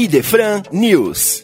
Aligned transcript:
Idefran 0.00 0.62
News. 0.72 1.42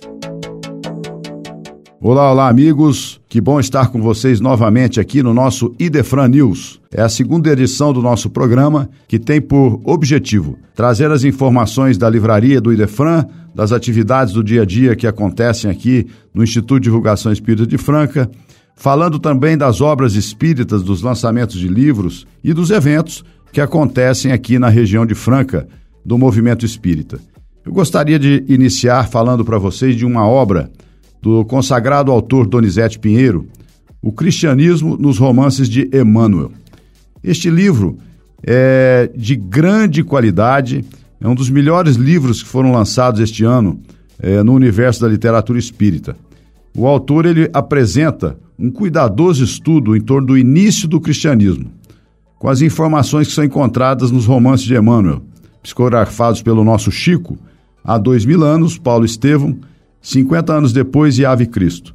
Olá, 2.00 2.30
olá, 2.30 2.48
amigos. 2.48 3.20
Que 3.28 3.40
bom 3.40 3.58
estar 3.58 3.88
com 3.88 4.00
vocês 4.00 4.38
novamente 4.40 5.00
aqui 5.00 5.24
no 5.24 5.34
nosso 5.34 5.74
Idefran 5.76 6.28
News. 6.28 6.80
É 6.92 7.02
a 7.02 7.08
segunda 7.08 7.50
edição 7.50 7.92
do 7.92 8.00
nosso 8.00 8.30
programa 8.30 8.88
que 9.08 9.18
tem 9.18 9.40
por 9.40 9.80
objetivo 9.82 10.56
trazer 10.72 11.10
as 11.10 11.24
informações 11.24 11.98
da 11.98 12.08
livraria 12.08 12.60
do 12.60 12.72
Idefran, 12.72 13.26
das 13.52 13.72
atividades 13.72 14.32
do 14.32 14.44
dia 14.44 14.62
a 14.62 14.64
dia 14.64 14.94
que 14.94 15.08
acontecem 15.08 15.68
aqui 15.68 16.06
no 16.32 16.44
Instituto 16.44 16.78
de 16.78 16.84
Divulgação 16.84 17.32
Espírita 17.32 17.66
de 17.66 17.76
Franca, 17.76 18.30
falando 18.76 19.18
também 19.18 19.58
das 19.58 19.80
obras 19.80 20.14
espíritas, 20.14 20.80
dos 20.80 21.02
lançamentos 21.02 21.58
de 21.58 21.66
livros 21.66 22.24
e 22.42 22.52
dos 22.52 22.70
eventos 22.70 23.24
que 23.52 23.60
acontecem 23.60 24.30
aqui 24.30 24.60
na 24.60 24.68
região 24.68 25.04
de 25.04 25.16
Franca 25.16 25.66
do 26.06 26.16
movimento 26.16 26.64
espírita. 26.64 27.18
Eu 27.66 27.72
gostaria 27.72 28.18
de 28.18 28.44
iniciar 28.46 29.08
falando 29.08 29.42
para 29.42 29.56
vocês 29.56 29.96
de 29.96 30.04
uma 30.04 30.28
obra 30.28 30.70
do 31.22 31.42
consagrado 31.46 32.12
autor 32.12 32.46
Donizete 32.46 32.98
Pinheiro, 32.98 33.46
O 34.02 34.12
Cristianismo 34.12 34.98
nos 34.98 35.16
Romances 35.16 35.66
de 35.66 35.88
Emmanuel. 35.90 36.52
Este 37.22 37.48
livro 37.48 37.96
é 38.46 39.10
de 39.16 39.34
grande 39.34 40.04
qualidade, 40.04 40.84
é 41.18 41.26
um 41.26 41.34
dos 41.34 41.48
melhores 41.48 41.96
livros 41.96 42.42
que 42.42 42.48
foram 42.50 42.70
lançados 42.70 43.18
este 43.18 43.44
ano 43.44 43.80
é, 44.20 44.42
no 44.42 44.52
universo 44.52 45.00
da 45.00 45.08
literatura 45.08 45.58
espírita. 45.58 46.14
O 46.76 46.86
autor 46.86 47.24
ele 47.24 47.48
apresenta 47.54 48.36
um 48.58 48.70
cuidadoso 48.70 49.42
estudo 49.42 49.96
em 49.96 50.02
torno 50.02 50.26
do 50.26 50.36
início 50.36 50.86
do 50.86 51.00
cristianismo, 51.00 51.70
com 52.38 52.50
as 52.50 52.60
informações 52.60 53.28
que 53.28 53.32
são 53.32 53.42
encontradas 53.42 54.10
nos 54.10 54.26
romances 54.26 54.66
de 54.66 54.76
Emmanuel, 54.76 55.22
psicografados 55.62 56.42
pelo 56.42 56.62
nosso 56.62 56.92
Chico, 56.92 57.38
há 57.84 57.98
dois 57.98 58.24
mil 58.24 58.42
anos, 58.42 58.78
Paulo 58.78 59.04
Estevão, 59.04 59.56
50 60.00 60.52
anos 60.52 60.72
depois 60.72 61.20
Ave 61.20 61.46
Cristo. 61.46 61.94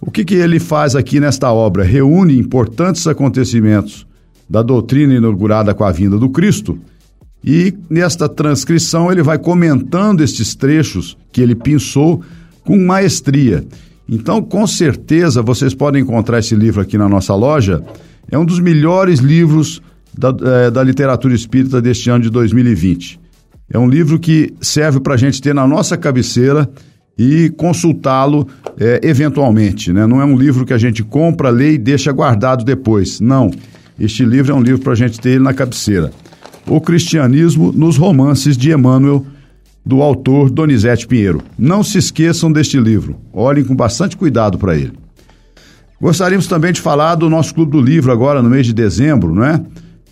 O 0.00 0.10
que, 0.10 0.24
que 0.24 0.34
ele 0.34 0.60
faz 0.60 0.94
aqui 0.94 1.18
nesta 1.18 1.50
obra? 1.50 1.82
Reúne 1.82 2.38
importantes 2.38 3.06
acontecimentos 3.06 4.06
da 4.48 4.62
doutrina 4.62 5.14
inaugurada 5.14 5.72
com 5.72 5.84
a 5.84 5.90
vinda 5.90 6.18
do 6.18 6.28
Cristo 6.28 6.78
e 7.42 7.74
nesta 7.90 8.28
transcrição 8.28 9.10
ele 9.10 9.22
vai 9.22 9.38
comentando 9.38 10.22
estes 10.22 10.54
trechos 10.54 11.16
que 11.32 11.40
ele 11.40 11.54
pensou 11.54 12.22
com 12.62 12.78
maestria. 12.78 13.64
Então, 14.08 14.42
com 14.42 14.66
certeza, 14.66 15.42
vocês 15.42 15.74
podem 15.74 16.02
encontrar 16.02 16.38
esse 16.38 16.54
livro 16.54 16.80
aqui 16.80 16.96
na 16.96 17.08
nossa 17.08 17.34
loja. 17.34 17.82
É 18.30 18.38
um 18.38 18.44
dos 18.44 18.60
melhores 18.60 19.20
livros 19.20 19.82
da, 20.16 20.34
é, 20.42 20.70
da 20.70 20.82
literatura 20.82 21.34
espírita 21.34 21.80
deste 21.80 22.10
ano 22.10 22.24
de 22.24 22.30
2020. 22.30 23.20
É 23.74 23.78
um 23.78 23.88
livro 23.88 24.20
que 24.20 24.54
serve 24.60 25.00
para 25.00 25.14
a 25.14 25.16
gente 25.16 25.42
ter 25.42 25.52
na 25.52 25.66
nossa 25.66 25.96
cabeceira 25.96 26.70
e 27.18 27.52
consultá-lo 27.56 28.46
é, 28.78 29.00
eventualmente. 29.02 29.92
Né? 29.92 30.06
Não 30.06 30.20
é 30.20 30.24
um 30.24 30.38
livro 30.38 30.64
que 30.64 30.72
a 30.72 30.78
gente 30.78 31.02
compra, 31.02 31.50
lê 31.50 31.72
e 31.72 31.78
deixa 31.78 32.12
guardado 32.12 32.64
depois. 32.64 33.18
Não. 33.18 33.50
Este 33.98 34.24
livro 34.24 34.52
é 34.52 34.54
um 34.54 34.62
livro 34.62 34.80
para 34.80 34.92
a 34.92 34.94
gente 34.94 35.18
ter 35.18 35.30
ele 35.30 35.42
na 35.42 35.52
cabeceira. 35.52 36.12
O 36.68 36.80
Cristianismo 36.80 37.72
nos 37.72 37.96
Romances 37.96 38.56
de 38.56 38.70
Emmanuel, 38.70 39.26
do 39.84 40.02
autor 40.02 40.50
Donizete 40.50 41.08
Pinheiro. 41.08 41.42
Não 41.58 41.82
se 41.82 41.98
esqueçam 41.98 42.52
deste 42.52 42.78
livro. 42.78 43.16
Olhem 43.32 43.64
com 43.64 43.74
bastante 43.74 44.16
cuidado 44.16 44.56
para 44.56 44.76
ele. 44.76 44.92
Gostaríamos 46.00 46.46
também 46.46 46.72
de 46.72 46.80
falar 46.80 47.16
do 47.16 47.28
nosso 47.28 47.52
Clube 47.52 47.72
do 47.72 47.80
Livro 47.80 48.12
agora 48.12 48.40
no 48.40 48.48
mês 48.48 48.66
de 48.66 48.72
dezembro, 48.72 49.34
não 49.34 49.44
é? 49.44 49.60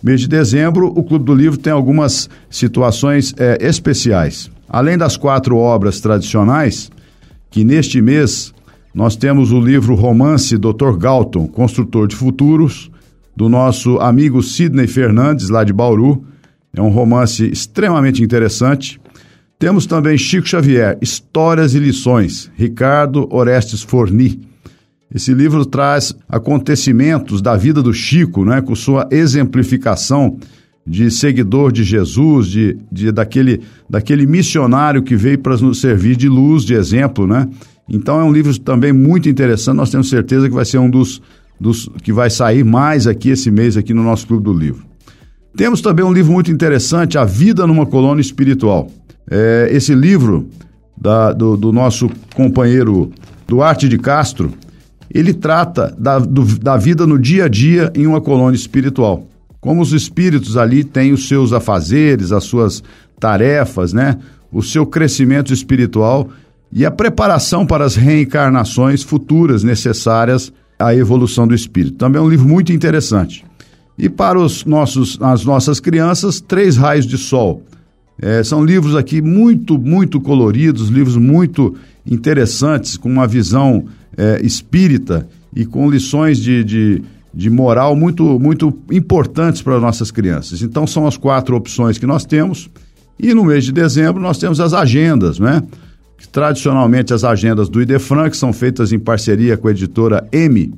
Mês 0.03 0.19
de 0.19 0.27
dezembro, 0.27 0.87
o 0.87 1.01
Clube 1.01 1.23
do 1.23 1.33
Livro 1.33 1.57
tem 1.57 1.71
algumas 1.71 2.29
situações 2.49 3.33
é, 3.37 3.57
especiais. 3.61 4.51
Além 4.67 4.97
das 4.97 5.15
quatro 5.15 5.55
obras 5.55 6.01
tradicionais, 6.01 6.91
que 7.49 7.63
neste 7.63 8.01
mês 8.01 8.53
nós 8.93 9.15
temos 9.15 9.53
o 9.53 9.61
livro 9.61 9.95
Romance 9.95 10.57
Dr. 10.57 10.97
Galton, 10.97 11.47
Construtor 11.47 12.05
de 12.05 12.17
Futuros, 12.17 12.91
do 13.33 13.47
nosso 13.47 13.97
amigo 13.99 14.43
Sidney 14.43 14.87
Fernandes, 14.87 15.47
lá 15.47 15.63
de 15.63 15.71
Bauru. 15.71 16.25
É 16.75 16.81
um 16.81 16.89
romance 16.89 17.45
extremamente 17.45 18.21
interessante. 18.21 18.99
Temos 19.57 19.85
também 19.85 20.17
Chico 20.17 20.45
Xavier, 20.45 20.97
Histórias 21.01 21.73
e 21.75 21.79
Lições, 21.79 22.51
Ricardo 22.55 23.25
Orestes 23.33 23.81
Forni. 23.81 24.41
Esse 25.13 25.33
livro 25.33 25.65
traz 25.65 26.15
acontecimentos 26.27 27.41
da 27.41 27.55
vida 27.55 27.83
do 27.83 27.93
Chico, 27.93 28.43
né, 28.43 28.61
com 28.61 28.73
sua 28.75 29.07
exemplificação 29.11 30.37
de 30.85 31.09
seguidor 31.11 31.71
de 31.71 31.83
Jesus, 31.83 32.47
de, 32.47 32.77
de 32.91 33.11
daquele, 33.11 33.61
daquele 33.89 34.25
missionário 34.25 35.03
que 35.03 35.15
veio 35.15 35.39
para 35.39 35.55
nos 35.57 35.79
servir 35.79 36.15
de 36.15 36.27
luz, 36.27 36.63
de 36.63 36.73
exemplo, 36.73 37.25
né? 37.25 37.47
Então 37.87 38.19
é 38.19 38.23
um 38.23 38.31
livro 38.31 38.57
também 38.59 38.91
muito 38.91 39.29
interessante. 39.29 39.77
Nós 39.77 39.89
temos 39.89 40.09
certeza 40.09 40.49
que 40.49 40.55
vai 40.55 40.65
ser 40.65 40.79
um 40.79 40.89
dos, 40.89 41.21
dos 41.59 41.89
que 42.01 42.11
vai 42.11 42.29
sair 42.29 42.63
mais 42.63 43.07
aqui 43.07 43.29
esse 43.29 43.49
mês 43.51 43.77
aqui 43.77 43.93
no 43.93 44.03
nosso 44.03 44.27
clube 44.27 44.43
do 44.43 44.53
livro. 44.53 44.83
Temos 45.55 45.81
também 45.81 46.03
um 46.03 46.11
livro 46.11 46.33
muito 46.33 46.51
interessante, 46.51 47.17
A 47.17 47.23
Vida 47.23 47.67
numa 47.67 47.85
Colônia 47.85 48.21
Espiritual. 48.21 48.89
É, 49.29 49.69
esse 49.71 49.93
livro 49.93 50.49
da, 50.99 51.31
do, 51.31 51.55
do 51.55 51.71
nosso 51.71 52.09
companheiro 52.33 53.11
Duarte 53.47 53.87
de 53.87 53.97
Castro, 53.97 54.51
ele 55.13 55.33
trata 55.33 55.95
da, 55.97 56.17
do, 56.19 56.43
da 56.59 56.75
vida 56.75 57.05
no 57.05 57.19
dia 57.19 57.45
a 57.45 57.47
dia 57.47 57.91
em 57.93 58.07
uma 58.07 58.19
colônia 58.19 58.55
espiritual. 58.55 59.27
Como 59.61 59.81
os 59.81 59.93
espíritos 59.93 60.57
ali 60.57 60.83
têm 60.83 61.13
os 61.13 61.27
seus 61.27 61.53
afazeres, 61.53 62.31
as 62.31 62.43
suas 62.43 62.83
tarefas, 63.19 63.93
né? 63.93 64.17
O 64.51 64.61
seu 64.61 64.85
crescimento 64.85 65.53
espiritual 65.53 66.29
e 66.71 66.85
a 66.85 66.91
preparação 66.91 67.65
para 67.65 67.85
as 67.85 67.95
reencarnações 67.95 69.03
futuras 69.03 69.63
necessárias 69.63 70.51
à 70.77 70.93
evolução 70.95 71.47
do 71.47 71.53
espírito. 71.53 71.95
Também 71.95 72.19
é 72.19 72.23
um 72.23 72.29
livro 72.29 72.47
muito 72.47 72.73
interessante. 72.73 73.45
E 73.97 74.09
para 74.09 74.39
os 74.39 74.65
nossos, 74.65 75.17
as 75.21 75.45
nossas 75.45 75.79
crianças, 75.79 76.41
Três 76.41 76.75
Raios 76.75 77.05
de 77.05 77.17
Sol. 77.17 77.63
É, 78.19 78.43
são 78.43 78.63
livros 78.63 78.95
aqui 78.95 79.21
muito, 79.21 79.77
muito 79.77 80.19
coloridos, 80.19 80.89
livros 80.89 81.17
muito 81.17 81.75
interessantes, 82.05 82.97
com 82.97 83.09
uma 83.09 83.27
visão 83.27 83.85
é, 84.17 84.39
espírita 84.43 85.27
e 85.55 85.65
com 85.65 85.89
lições 85.89 86.37
de, 86.39 86.63
de, 86.63 87.03
de 87.33 87.49
moral 87.49 87.95
muito, 87.95 88.39
muito 88.39 88.77
importantes 88.91 89.61
para 89.61 89.79
nossas 89.79 90.11
crianças. 90.11 90.61
Então, 90.61 90.85
são 90.85 91.07
as 91.07 91.17
quatro 91.17 91.55
opções 91.55 91.97
que 91.97 92.05
nós 92.05 92.25
temos. 92.25 92.69
E 93.19 93.33
no 93.33 93.45
mês 93.45 93.63
de 93.63 93.71
dezembro, 93.71 94.21
nós 94.21 94.37
temos 94.37 94.59
as 94.59 94.73
agendas, 94.73 95.39
né? 95.39 95.61
Tradicionalmente, 96.31 97.13
as 97.13 97.23
agendas 97.23 97.69
do 97.69 97.81
Idefran, 97.81 98.29
que 98.29 98.37
são 98.37 98.51
feitas 98.51 98.91
em 98.91 98.99
parceria 98.99 99.57
com 99.57 99.67
a 99.67 99.71
editora 99.71 100.27
M. 100.31 100.73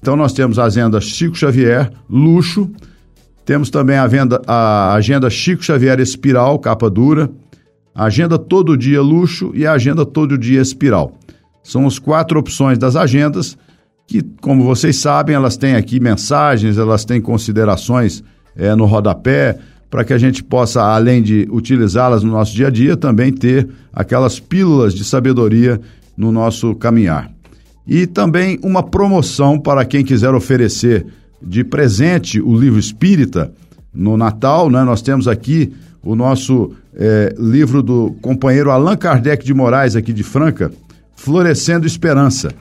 Então, 0.00 0.14
nós 0.14 0.32
temos 0.32 0.58
a 0.58 0.64
agenda 0.64 1.00
Chico 1.00 1.36
Xavier, 1.36 1.90
Luxo. 2.08 2.70
Temos 3.44 3.70
também 3.70 3.96
a, 3.96 4.06
venda, 4.06 4.40
a 4.46 4.94
agenda 4.94 5.28
Chico 5.28 5.64
Xavier 5.64 5.98
Espiral, 6.00 6.58
capa 6.58 6.88
dura. 6.88 7.30
Agenda 7.94 8.38
Todo 8.38 8.76
Dia 8.76 9.02
Luxo 9.02 9.50
e 9.54 9.66
agenda 9.66 10.06
Todo 10.06 10.38
Dia 10.38 10.60
Espiral. 10.60 11.18
São 11.62 11.86
as 11.86 11.98
quatro 11.98 12.38
opções 12.38 12.78
das 12.78 12.96
agendas 12.96 13.56
que, 14.06 14.22
como 14.40 14.64
vocês 14.64 14.96
sabem, 14.96 15.36
elas 15.36 15.56
têm 15.56 15.76
aqui 15.76 16.00
mensagens, 16.00 16.78
elas 16.78 17.04
têm 17.04 17.20
considerações 17.20 18.24
é, 18.56 18.74
no 18.74 18.84
rodapé, 18.84 19.58
para 19.88 20.04
que 20.04 20.12
a 20.12 20.18
gente 20.18 20.42
possa, 20.42 20.82
além 20.82 21.22
de 21.22 21.48
utilizá-las 21.50 22.22
no 22.22 22.30
nosso 22.30 22.54
dia 22.54 22.68
a 22.68 22.70
dia, 22.70 22.96
também 22.96 23.32
ter 23.32 23.68
aquelas 23.92 24.38
pílulas 24.38 24.94
de 24.94 25.04
sabedoria 25.04 25.80
no 26.16 26.30
nosso 26.30 26.74
caminhar. 26.76 27.30
E 27.86 28.06
também 28.06 28.58
uma 28.62 28.82
promoção 28.82 29.58
para 29.58 29.84
quem 29.84 30.04
quiser 30.04 30.32
oferecer 30.32 31.06
de 31.42 31.64
presente 31.64 32.40
o 32.40 32.54
livro 32.54 32.78
espírita 32.78 33.52
no 33.92 34.16
Natal, 34.16 34.70
né? 34.70 34.84
Nós 34.84 35.02
temos 35.02 35.26
aqui 35.26 35.72
o 36.02 36.14
nosso 36.14 36.72
é, 36.94 37.34
livro 37.38 37.82
do 37.82 38.16
companheiro 38.20 38.70
Allan 38.70 38.96
Kardec 38.96 39.44
de 39.44 39.54
Moraes, 39.54 39.96
aqui 39.96 40.12
de 40.12 40.22
Franca, 40.22 40.72
Florescendo 41.14 41.86
Esperança. 41.86 42.52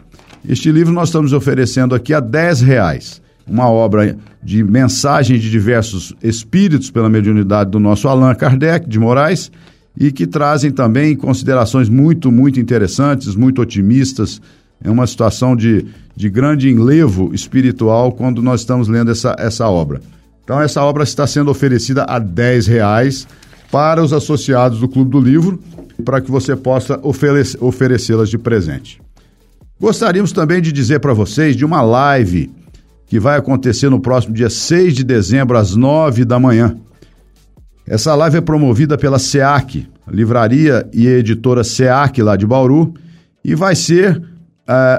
Este 0.47 0.71
livro 0.71 0.94
nós 0.94 1.09
estamos 1.09 1.33
oferecendo 1.33 1.95
aqui 1.95 2.13
a 2.13 2.19
10 2.19 2.62
reais. 2.62 3.21
Uma 3.47 3.69
obra 3.69 4.15
de 4.44 4.63
mensagem 4.63 5.39
de 5.39 5.50
diversos 5.50 6.13
espíritos 6.21 6.91
pela 6.91 7.09
mediunidade 7.09 7.71
do 7.71 7.80
nosso 7.80 8.07
Allan 8.07 8.36
Kardec 8.36 8.88
de 8.88 9.00
Moraes 9.00 9.51
e 9.97 10.12
que 10.12 10.27
trazem 10.27 10.71
também 10.71 11.15
considerações 11.15 11.89
muito, 11.89 12.31
muito 12.31 12.59
interessantes, 12.59 13.35
muito 13.35 13.62
otimistas. 13.62 14.42
É 14.81 14.89
uma 14.89 15.07
situação 15.07 15.56
de, 15.56 15.85
de 16.15 16.30
grande 16.30 16.69
enlevo 16.69 17.33
espiritual 17.33 18.12
quando 18.12 18.42
nós 18.42 18.62
estamos 18.62 18.88
lendo 18.88 19.12
essa, 19.12 19.35
essa 19.38 19.68
obra. 19.68 20.00
Então, 20.49 20.59
essa 20.59 20.83
obra 20.83 21.03
está 21.03 21.27
sendo 21.27 21.51
oferecida 21.51 22.05
a 22.05 22.17
10 22.17 22.65
reais 22.65 23.27
para 23.71 24.01
os 24.03 24.11
associados 24.11 24.79
do 24.79 24.89
Clube 24.89 25.11
do 25.11 25.19
Livro 25.19 25.59
para 26.03 26.19
que 26.19 26.31
você 26.31 26.55
possa 26.55 26.99
oferecê-las 27.03 28.29
de 28.29 28.37
presente. 28.39 28.99
Gostaríamos 29.79 30.31
também 30.31 30.59
de 30.59 30.71
dizer 30.71 31.01
para 31.01 31.13
vocês 31.13 31.55
de 31.55 31.63
uma 31.63 31.83
live 31.83 32.51
que 33.05 33.19
vai 33.19 33.37
acontecer 33.37 33.91
no 33.91 33.99
próximo 33.99 34.33
dia 34.33 34.49
6 34.49 34.95
de 34.95 35.03
dezembro, 35.03 35.55
às 35.55 35.75
9 35.75 36.25
da 36.25 36.39
manhã. 36.39 36.75
Essa 37.85 38.15
live 38.15 38.37
é 38.37 38.41
promovida 38.41 38.97
pela 38.97 39.19
SEAC, 39.19 39.87
livraria 40.07 40.89
e 40.91 41.05
editora 41.05 41.63
SEAC 41.63 42.23
lá 42.23 42.35
de 42.35 42.47
Bauru, 42.47 42.95
e 43.45 43.53
vai 43.53 43.75
ser 43.75 44.17
uh, 44.17 44.23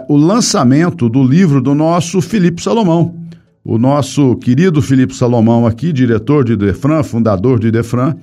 o 0.08 0.17
lançamento 0.17 1.08
do 1.08 1.25
livro 1.25 1.61
do 1.61 1.75
nosso 1.75 2.20
Felipe 2.20 2.62
Salomão. 2.62 3.20
O 3.65 3.77
nosso 3.77 4.37
querido 4.37 4.81
Felipe 4.81 5.15
Salomão 5.15 5.67
aqui, 5.67 5.93
diretor 5.93 6.45
de 6.45 6.55
Idefran, 6.55 7.03
fundador 7.03 7.59
de 7.61 7.69
Idefran, 7.69 8.17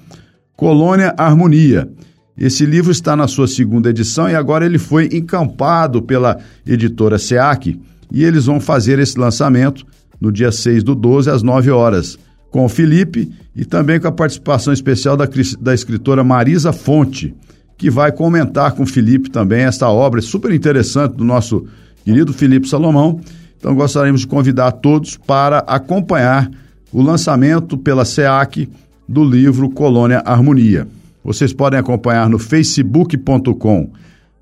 Colônia 0.56 1.13
Harmonia. 1.16 1.88
Esse 2.36 2.66
livro 2.66 2.92
está 2.92 3.16
na 3.16 3.28
sua 3.28 3.48
segunda 3.48 3.89
edição 3.89 4.28
e 4.28 4.36
agora 4.36 4.66
ele 4.66 4.80
foi 4.80 5.10
encampado 5.13 6.01
pela 6.01 6.38
editora 6.66 7.19
SEAC 7.19 7.80
e 8.12 8.24
eles 8.24 8.45
vão 8.45 8.60
fazer 8.60 8.98
esse 8.98 9.18
lançamento 9.19 9.86
no 10.19 10.31
dia 10.31 10.51
6 10.51 10.84
do 10.84 10.95
12 10.95 11.30
às 11.30 11.44
9 11.44 11.69
horas 11.69 12.18
com 12.50 12.66
o 12.66 12.69
Felipe 12.69 13.31
e 13.56 13.63
também 13.63 14.00
com 14.00 14.07
a 14.07 14.12
participação 14.12 14.74
especial 14.74 15.16
da, 15.16 15.28
da 15.60 15.74
escritora 15.74 16.24
Marisa 16.24 16.74
Fonte, 16.74 17.36
que 17.78 17.89
vai 17.89 18.12
comentar 18.12 18.72
com 18.72 18.84
o 18.84 18.88
Felipe 18.88 19.30
também 19.30 19.63
esta 19.63 19.88
obra 19.89 20.22
super 20.22 20.51
interessante 20.51 21.16
do 21.16 21.24
nosso 21.24 21.66
querido 22.04 22.34
Felipe 22.34 22.68
Salomão. 22.68 23.19
Então 23.57 23.75
gostaríamos 23.75 24.21
de 24.21 24.27
convidar 24.27 24.71
todos 24.74 25.18
para 25.18 25.59
acompanhar 25.59 26.50
o 26.92 27.01
lançamento 27.01 27.77
pela 27.77 28.06
SEAC 28.06 28.69
do 29.07 29.24
livro 29.24 29.69
Colônia 29.69 30.21
Harmonia. 30.25 30.88
Vocês 31.24 31.54
podem 31.54 31.80
acompanhar 31.80 32.30
no 32.30 32.39
facebook.com 32.39 33.89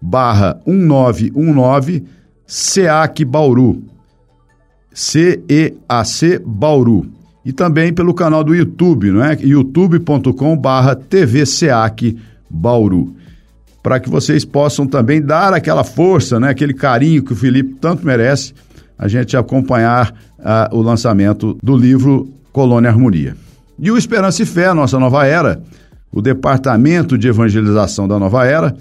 barra 0.02 0.60
1919 0.66 2.06
SEAC 2.46 3.26
Bauru. 3.26 3.82
C-E-A-C 4.94 6.40
Bauru 6.46 7.06
e 7.46 7.54
também 7.54 7.94
pelo 7.94 8.14
canal 8.14 8.44
do 8.44 8.56
YouTube, 8.56 9.12
não 9.12 9.24
é? 9.24 9.38
youtube.com 9.40 10.58
barra 10.58 10.96
TVSEAC 10.96 12.18
Bauru. 12.50 13.14
Para 13.84 14.00
que 14.00 14.10
vocês 14.10 14.44
possam 14.44 14.88
também 14.88 15.22
dar 15.22 15.54
aquela 15.54 15.84
força, 15.84 16.40
né? 16.40 16.50
aquele 16.50 16.74
carinho 16.74 17.24
que 17.24 17.34
o 17.34 17.36
Felipe 17.36 17.76
tanto 17.80 18.04
merece, 18.04 18.54
a 18.98 19.08
gente 19.08 19.36
acompanhar 19.36 20.14
uh, 20.40 20.76
o 20.76 20.82
lançamento 20.82 21.58
do 21.62 21.76
livro 21.76 22.30
Colônia 22.52 22.90
Harmonia. 22.90 23.36
E 23.78 23.92
o 23.92 23.98
Esperança 23.98 24.42
e 24.42 24.46
Fé, 24.46 24.74
nossa 24.74 24.98
nova 24.98 25.26
era, 25.26 25.62
o 26.12 26.22
Departamento 26.22 27.18
de 27.18 27.28
Evangelização 27.28 28.08
da 28.08 28.18
Nova 28.18 28.46
Era, 28.46 28.74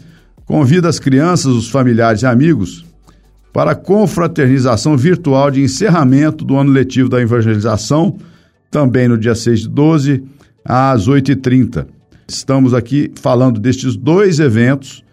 convida 0.47 0.89
as 0.89 1.01
crianças, 1.01 1.53
os 1.53 1.69
familiares 1.69 2.23
e 2.23 2.27
amigos 2.27 2.85
para 3.53 3.73
a 3.73 3.75
confraternização 3.75 4.97
virtual 4.97 5.51
de 5.51 5.63
encerramento 5.63 6.45
do 6.45 6.57
ano 6.57 6.71
letivo 6.71 7.09
da 7.09 7.21
evangelização 7.21 8.17
também 8.71 9.07
no 9.07 9.17
dia 9.17 9.35
6 9.35 9.61
de 9.61 9.69
12, 9.69 10.25
às 10.65 11.09
8h30. 11.09 11.87
Estamos 12.27 12.75
aqui 12.75 13.13
falando 13.15 13.61
destes 13.61 13.97
dois 13.97 14.41
eventos 14.41 15.05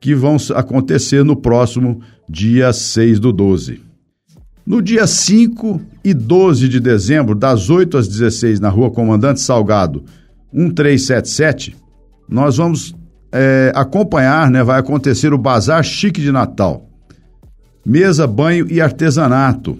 que 0.00 0.14
vão 0.14 0.36
acontecer 0.54 1.24
no 1.24 1.36
próximo 1.36 2.00
dia 2.28 2.72
6 2.72 3.20
do 3.20 3.32
12. 3.32 3.80
No 4.66 4.80
dia 4.80 5.06
5 5.06 5.80
e 6.02 6.14
12 6.14 6.68
de 6.68 6.80
dezembro, 6.80 7.34
das 7.34 7.68
8 7.68 7.98
às 7.98 8.08
16, 8.08 8.60
na 8.60 8.68
rua 8.68 8.90
Comandante 8.90 9.40
Salgado, 9.40 10.04
1377, 10.52 11.76
nós 12.28 12.56
vamos 12.56 12.94
é, 13.30 13.72
acompanhar, 13.74 14.50
né, 14.50 14.62
vai 14.62 14.80
acontecer 14.80 15.32
o 15.34 15.38
Bazar 15.38 15.82
Chique 15.82 16.20
de 16.20 16.32
Natal. 16.32 16.88
Mesa, 17.84 18.26
banho 18.26 18.66
e 18.70 18.80
artesanato 18.80 19.78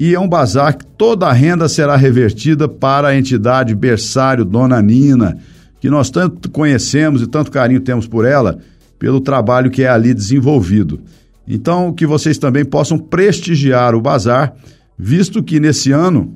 e 0.00 0.14
é 0.14 0.20
um 0.20 0.28
bazar 0.28 0.76
que 0.76 0.86
toda 0.86 1.26
a 1.26 1.32
renda 1.32 1.68
será 1.68 1.96
revertida 1.96 2.68
para 2.68 3.08
a 3.08 3.16
entidade 3.16 3.74
berçário 3.74 4.44
Dona 4.44 4.80
Nina, 4.80 5.36
que 5.80 5.90
nós 5.90 6.08
tanto 6.08 6.48
conhecemos 6.48 7.20
e 7.20 7.26
tanto 7.26 7.50
carinho 7.50 7.80
temos 7.80 8.06
por 8.06 8.24
ela, 8.24 8.60
pelo 8.96 9.20
trabalho 9.20 9.72
que 9.72 9.82
é 9.82 9.88
ali 9.88 10.14
desenvolvido. 10.14 11.00
Então, 11.48 11.92
que 11.92 12.06
vocês 12.06 12.36
também 12.36 12.64
possam 12.64 12.98
prestigiar 12.98 13.94
o 13.94 14.00
bazar, 14.02 14.54
visto 14.98 15.42
que 15.42 15.58
nesse 15.58 15.90
ano 15.90 16.34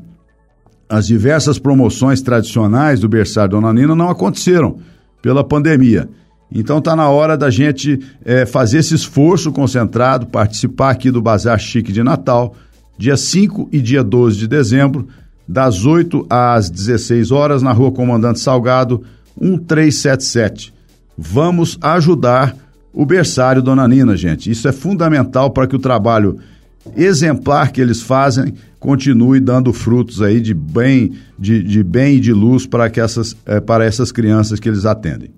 as 0.88 1.06
diversas 1.06 1.58
promoções 1.58 2.22
tradicionais 2.22 3.00
do 3.00 3.08
berçário 3.08 3.50
Dona 3.50 3.72
Nina 3.72 3.94
não 3.94 4.08
aconteceram 4.08 4.78
pela 5.20 5.44
pandemia. 5.44 6.08
Então 6.50 6.78
está 6.78 6.94
na 6.94 7.08
hora 7.08 7.36
da 7.36 7.48
gente 7.48 7.98
é, 8.24 8.44
fazer 8.44 8.78
esse 8.78 8.94
esforço 8.94 9.50
concentrado, 9.52 10.26
participar 10.26 10.90
aqui 10.90 11.10
do 11.10 11.22
Bazar 11.22 11.58
Chique 11.58 11.92
de 11.92 12.02
Natal, 12.02 12.54
dia 12.98 13.16
5 13.16 13.68
e 13.72 13.80
dia 13.80 14.04
12 14.04 14.36
de 14.36 14.46
dezembro, 14.46 15.08
das 15.48 15.86
8 15.86 16.26
às 16.28 16.68
16 16.68 17.30
horas, 17.30 17.62
na 17.62 17.72
rua 17.72 17.90
Comandante 17.90 18.40
Salgado, 18.40 19.02
1377. 19.40 20.74
Vamos 21.16 21.78
ajudar 21.80 22.54
o 22.92 23.06
berçário 23.06 23.62
Dona 23.62 23.88
Nina, 23.88 24.16
gente. 24.16 24.50
Isso 24.50 24.68
é 24.68 24.72
fundamental 24.72 25.50
para 25.50 25.66
que 25.66 25.76
o 25.76 25.78
trabalho 25.78 26.38
exemplar 26.96 27.70
que 27.70 27.80
eles 27.80 28.02
fazem 28.02 28.54
continue 28.78 29.38
dando 29.38 29.72
frutos 29.72 30.20
aí 30.20 30.40
de 30.40 30.52
bem, 30.52 31.12
de, 31.38 31.62
de 31.62 31.82
bem 31.82 32.16
e 32.16 32.20
de 32.20 32.32
luz 32.32 32.66
para, 32.66 32.90
que 32.90 33.00
essas, 33.00 33.36
é, 33.46 33.60
para 33.60 33.84
essas 33.84 34.10
crianças 34.10 34.58
que 34.58 34.68
eles 34.68 34.84
atendem. 34.84 35.30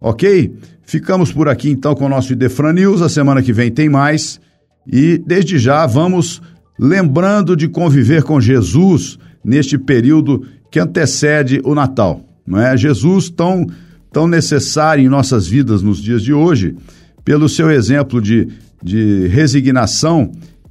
Ok? 0.00 0.54
Ficamos 0.82 1.32
por 1.32 1.48
aqui 1.48 1.70
então 1.70 1.94
com 1.94 2.04
o 2.04 2.08
nosso 2.08 2.32
Idefran 2.32 2.74
News. 2.74 3.00
A 3.00 3.08
semana 3.08 3.42
que 3.42 3.52
vem 3.52 3.70
tem 3.70 3.88
mais. 3.88 4.38
E 4.86 5.16
desde 5.16 5.58
já 5.58 5.86
vamos 5.86 6.42
lembrando 6.78 7.56
de 7.56 7.68
conviver 7.68 8.22
com 8.22 8.40
Jesus 8.40 9.18
neste 9.42 9.78
período 9.78 10.46
que 10.70 10.78
antecede 10.78 11.60
o 11.64 11.74
Natal. 11.74 12.20
Não 12.46 12.60
é? 12.60 12.76
Jesus 12.76 13.30
tão, 13.30 13.66
tão 14.14 14.28
necessário 14.28 15.04
em 15.04 15.08
nossas 15.08 15.48
vidas 15.48 15.82
nos 15.82 16.00
dias 16.00 16.22
de 16.22 16.32
hoje, 16.32 16.76
pelo 17.24 17.48
seu 17.48 17.68
exemplo 17.68 18.22
de, 18.22 18.46
de 18.80 19.26
resignação 19.26 20.30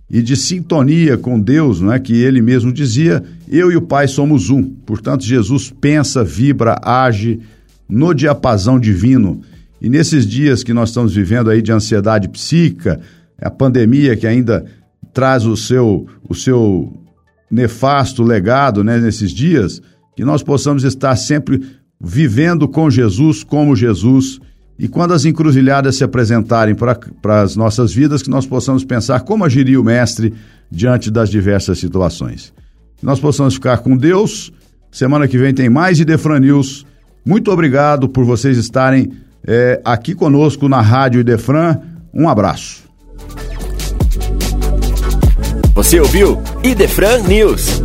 e 0.09 0.21
de 0.21 0.37
sintonia 0.37 1.17
com 1.17 1.37
Deus, 1.37 1.81
não 1.81 1.91
é 1.91 1.99
que 1.99 2.13
ele 2.13 2.41
mesmo 2.41 2.71
dizia: 2.71 3.21
"Eu 3.49 3.69
e 3.69 3.75
o 3.75 3.81
Pai 3.81 4.07
somos 4.07 4.49
um". 4.49 4.63
Portanto, 4.63 5.25
Jesus 5.25 5.69
pensa, 5.69 6.23
vibra, 6.23 6.79
age 6.81 7.41
no 7.89 8.13
diapasão 8.13 8.79
divino. 8.79 9.41
E 9.81 9.89
nesses 9.89 10.25
dias 10.25 10.63
que 10.63 10.73
nós 10.73 10.89
estamos 10.89 11.13
vivendo 11.13 11.49
aí 11.49 11.61
de 11.61 11.73
ansiedade 11.73 12.29
psíquica, 12.29 13.01
a 13.41 13.49
pandemia 13.49 14.15
que 14.15 14.25
ainda 14.25 14.63
traz 15.13 15.45
o 15.45 15.57
seu, 15.57 16.07
o 16.29 16.33
seu 16.33 16.93
nefasto 17.51 18.23
legado 18.23 18.85
né, 18.85 18.97
nesses 18.97 19.31
dias, 19.31 19.81
que 20.15 20.23
nós 20.23 20.41
possamos 20.41 20.85
estar 20.85 21.13
sempre 21.17 21.59
vivendo 22.03 22.67
com 22.67 22.89
Jesus, 22.89 23.43
como 23.43 23.75
Jesus, 23.75 24.41
e 24.77 24.89
quando 24.89 25.13
as 25.13 25.23
encruzilhadas 25.23 25.95
se 25.95 26.03
apresentarem 26.03 26.75
para 26.75 27.41
as 27.41 27.55
nossas 27.55 27.93
vidas, 27.93 28.21
que 28.21 28.29
nós 28.29 28.45
possamos 28.45 28.83
pensar 28.83 29.21
como 29.21 29.45
agiria 29.45 29.79
o 29.79 29.83
Mestre 29.83 30.33
diante 30.69 31.09
das 31.09 31.29
diversas 31.29 31.79
situações. 31.79 32.51
Que 32.97 33.05
nós 33.05 33.19
possamos 33.19 33.53
ficar 33.53 33.77
com 33.77 33.95
Deus. 33.95 34.51
Semana 34.91 35.27
que 35.27 35.37
vem 35.37 35.53
tem 35.53 35.69
mais 35.69 35.99
Idefran 35.99 36.39
News. 36.39 36.85
Muito 37.25 37.51
obrigado 37.51 38.09
por 38.09 38.25
vocês 38.25 38.57
estarem 38.57 39.13
é, 39.47 39.79
aqui 39.85 40.13
conosco 40.13 40.67
na 40.67 40.81
Rádio 40.81 41.21
Idefran. 41.21 41.79
Um 42.13 42.27
abraço. 42.27 42.83
Você 45.73 45.99
ouviu 45.99 46.41
Idefran 46.63 47.19
News. 47.23 47.81